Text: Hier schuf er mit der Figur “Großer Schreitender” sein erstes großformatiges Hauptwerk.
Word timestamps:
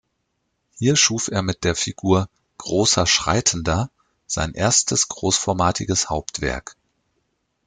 Hier 0.79 0.95
schuf 0.95 1.27
er 1.27 1.43
mit 1.43 1.63
der 1.63 1.75
Figur 1.75 2.27
“Großer 2.57 3.05
Schreitender” 3.05 3.91
sein 4.25 4.55
erstes 4.55 5.07
großformatiges 5.09 6.09
Hauptwerk. 6.09 6.75